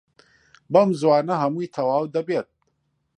بەم 0.73 0.89
زووانە 0.99 1.35
هەمووی 1.41 1.71
تەواو 1.75 2.05
دەبێت. 2.15 2.47